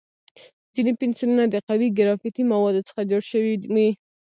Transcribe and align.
ځینې 0.73 0.91
پنسلونه 0.99 1.43
د 1.49 1.55
قوي 1.67 1.87
ګرافیتي 1.97 2.43
موادو 2.51 2.85
څخه 2.87 3.01
جوړ 3.11 3.21
شوي 3.31 3.53
وي. 3.73 3.89